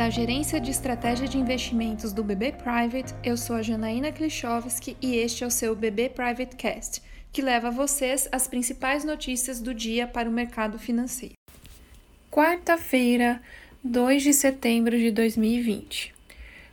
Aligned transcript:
Da 0.00 0.08
Gerência 0.08 0.58
de 0.58 0.70
Estratégia 0.70 1.28
de 1.28 1.36
Investimentos 1.36 2.10
do 2.10 2.24
BB 2.24 2.52
Private, 2.52 3.14
eu 3.22 3.36
sou 3.36 3.54
a 3.54 3.60
Janaína 3.60 4.10
Klichowski 4.10 4.96
e 4.98 5.16
este 5.16 5.44
é 5.44 5.46
o 5.46 5.50
seu 5.50 5.76
BB 5.76 6.08
Private 6.08 6.56
Cast, 6.56 7.02
que 7.30 7.42
leva 7.42 7.68
a 7.68 7.70
vocês 7.70 8.26
as 8.32 8.48
principais 8.48 9.04
notícias 9.04 9.60
do 9.60 9.74
dia 9.74 10.06
para 10.06 10.26
o 10.26 10.32
mercado 10.32 10.78
financeiro. 10.78 11.34
Quarta-feira, 12.30 13.42
2 13.84 14.22
de 14.22 14.32
setembro 14.32 14.96
de 14.96 15.10
2020. 15.10 16.14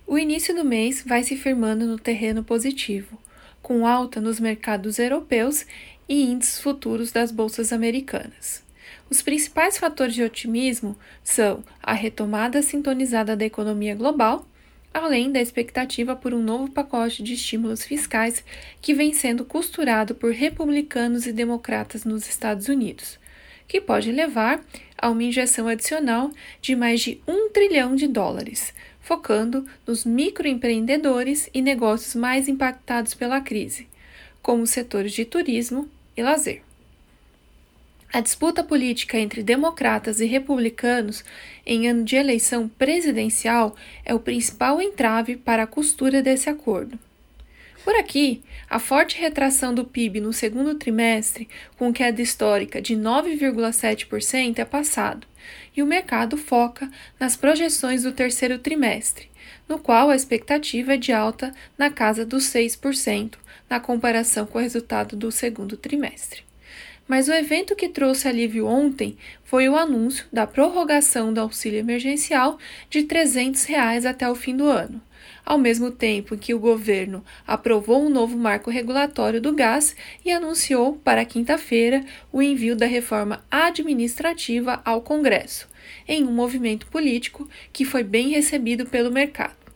O 0.08 0.18
início 0.18 0.56
do 0.56 0.64
mês 0.64 1.04
vai 1.06 1.22
se 1.22 1.36
firmando 1.36 1.86
no 1.86 2.00
terreno 2.00 2.46
positivo, 2.46 3.22
com 3.62 3.86
alta 3.86 4.22
nos 4.22 4.40
mercados 4.40 5.00
europeus 5.00 5.66
e 6.08 6.32
índices 6.32 6.62
futuros 6.62 7.12
das 7.12 7.30
bolsas 7.30 7.74
americanas. 7.74 8.66
Os 9.10 9.22
principais 9.22 9.78
fatores 9.78 10.16
de 10.16 10.24
otimismo 10.24 10.98
são 11.24 11.64
a 11.82 11.94
retomada 11.94 12.62
sintonizada 12.62 13.38
da 13.38 13.46
economia 13.46 13.96
global, 13.96 14.46
além 14.94 15.32
da 15.32 15.40
expectativa 15.40 16.16
por 16.16 16.34
um 16.34 16.42
novo 16.42 16.70
pacote 16.70 17.24
de 17.24 17.34
estímulos 17.34 17.86
fiscais 17.86 18.44
que 18.82 18.94
vem 18.94 19.14
sendo 19.14 19.46
costurado 19.46 20.14
por 20.14 20.32
republicanos 20.32 21.26
e 21.26 21.32
democratas 21.32 22.04
nos 22.04 22.28
Estados 22.28 22.68
Unidos, 22.68 23.18
que 23.68 23.80
pode 23.80 24.12
levar 24.12 24.62
a 24.98 25.10
uma 25.10 25.24
injeção 25.24 25.68
adicional 25.68 26.30
de 26.62 26.76
mais 26.76 27.00
de 27.00 27.22
um 27.26 27.50
trilhão 27.50 27.96
de 27.96 28.08
dólares, 28.08 28.74
focando 29.00 29.66
nos 29.86 30.04
microempreendedores 30.04 31.50
e 31.54 31.62
negócios 31.62 32.14
mais 32.14 32.50
impactados 32.50 33.14
pela 33.14 33.40
crise, 33.40 33.88
como 34.42 34.64
os 34.64 34.72
setores 34.72 35.14
de 35.14 35.24
turismo 35.24 35.88
e 36.16 36.22
lazer. 36.22 36.67
A 38.12 38.22
disputa 38.22 38.64
política 38.64 39.20
entre 39.20 39.44
democratas 39.44 40.22
e 40.22 40.26
republicanos 40.26 41.26
em 41.66 41.90
ano 41.90 42.06
de 42.06 42.16
eleição 42.16 42.70
presidencial 42.70 43.76
é 44.06 44.14
o 44.14 44.20
principal 44.20 44.82
entrave 44.82 45.36
para 45.36 45.64
a 45.64 45.68
costura 45.68 46.22
desse 46.22 46.50
acordo. 46.50 46.98
Por 47.84 47.96
aqui, 47.96 48.42
a 48.70 48.80
forte 48.80 49.18
retração 49.18 49.74
do 49.74 49.84
PIB 49.84 50.22
no 50.22 50.32
segundo 50.32 50.76
trimestre, 50.76 51.50
com 51.78 51.92
queda 51.92 52.22
histórica 52.22 52.82
de 52.82 52.96
9,7%, 52.96 54.60
é 54.60 54.66
passado, 54.66 55.28
e 55.76 55.84
o 55.84 55.86
mercado 55.86 56.38
foca 56.38 56.90
nas 57.20 57.36
projeções 57.36 58.04
do 58.04 58.14
terceiro 58.14 58.58
trimestre, 58.58 59.30
no 59.68 59.80
qual 59.80 60.10
a 60.10 60.16
expectativa 60.16 60.94
é 60.94 60.98
de 60.98 61.12
alta 61.12 61.54
na 61.78 61.90
casa 61.90 62.26
dos 62.26 62.46
6%, 62.46 63.36
na 63.70 63.82
comparação 63.82 64.46
com 64.46 64.58
o 64.60 64.62
resultado 64.62 65.16
do 65.16 65.30
segundo 65.30 65.76
trimestre. 65.76 66.47
Mas 67.08 67.30
o 67.30 67.34
evento 67.34 67.76
que 67.76 67.88
trouxe 67.88 68.28
alívio 68.28 68.68
ontem 68.68 69.18
foi 69.46 69.70
o 69.70 69.78
anúncio 69.78 70.26
da 70.32 70.46
prorrogação 70.46 71.32
do 71.32 71.40
auxílio 71.40 71.80
emergencial 71.80 72.58
de 72.90 73.04
300 73.04 73.64
reais 73.64 74.06
até 74.06 74.30
o 74.30 74.36
fim 74.36 74.58
do 74.58 74.66
ano, 74.66 75.02
ao 75.46 75.58
mesmo 75.58 75.90
tempo 75.90 76.38
que 76.38 76.54
o 76.54 76.60
governo 76.60 77.24
aprovou 77.48 78.06
um 78.06 78.10
novo 78.10 78.38
marco 78.38 78.70
regulatório 78.70 79.40
do 79.40 79.54
gás 79.54 79.96
e 80.26 80.32
anunciou 80.32 80.98
para 80.98 81.24
quinta-feira 81.24 82.04
o 82.32 82.42
envio 82.42 82.76
da 82.76 82.86
reforma 82.86 83.42
administrativa 83.50 84.82
ao 84.84 85.02
Congresso, 85.02 85.70
em 86.06 86.26
um 86.26 86.32
movimento 86.32 86.88
político 86.88 87.48
que 87.72 87.86
foi 87.86 88.04
bem 88.04 88.30
recebido 88.32 88.86
pelo 88.86 89.12
mercado. 89.12 89.67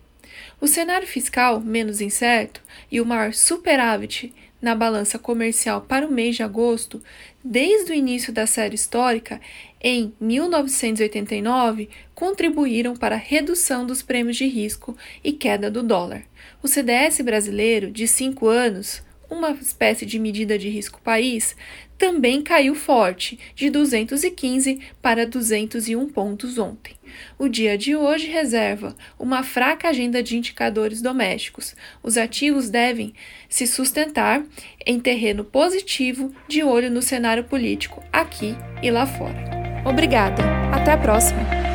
O 0.59 0.67
cenário 0.67 1.07
fiscal 1.07 1.59
menos 1.59 2.01
incerto 2.01 2.61
e 2.91 2.99
o 3.01 3.05
maior 3.05 3.33
superávit 3.33 4.33
na 4.61 4.75
balança 4.75 5.17
comercial 5.17 5.81
para 5.81 6.07
o 6.07 6.11
mês 6.11 6.35
de 6.35 6.43
agosto, 6.43 7.01
desde 7.43 7.91
o 7.91 7.95
início 7.95 8.31
da 8.31 8.45
série 8.45 8.75
histórica, 8.75 9.41
em 9.81 10.13
1989, 10.21 11.89
contribuíram 12.13 12.95
para 12.95 13.15
a 13.15 13.17
redução 13.17 13.85
dos 13.85 14.03
prêmios 14.03 14.37
de 14.37 14.45
risco 14.45 14.95
e 15.23 15.33
queda 15.33 15.71
do 15.71 15.81
dólar. 15.81 16.23
O 16.61 16.67
CDS 16.67 17.21
brasileiro, 17.21 17.89
de 17.89 18.07
5 18.07 18.47
anos, 18.47 19.01
uma 19.31 19.51
espécie 19.51 20.05
de 20.05 20.19
medida 20.19 20.59
de 20.59 20.67
risco 20.67 21.01
país, 21.01 21.55
também 21.97 22.41
caiu 22.41 22.75
forte, 22.75 23.39
de 23.55 23.69
215 23.69 24.79
para 25.01 25.25
201 25.25 26.09
pontos 26.09 26.57
ontem. 26.57 26.95
O 27.37 27.47
dia 27.47 27.77
de 27.77 27.95
hoje 27.95 28.27
reserva 28.27 28.95
uma 29.17 29.43
fraca 29.43 29.89
agenda 29.89 30.21
de 30.21 30.37
indicadores 30.37 31.01
domésticos. 31.01 31.75
Os 32.03 32.17
ativos 32.17 32.69
devem 32.69 33.13
se 33.47 33.65
sustentar 33.65 34.43
em 34.85 34.99
terreno 34.99 35.43
positivo, 35.43 36.33
de 36.47 36.63
olho 36.63 36.89
no 36.89 37.01
cenário 37.01 37.43
político 37.45 38.03
aqui 38.11 38.55
e 38.83 38.91
lá 38.91 39.05
fora. 39.05 39.83
Obrigada, 39.85 40.43
até 40.73 40.91
a 40.91 40.97
próxima! 40.97 41.70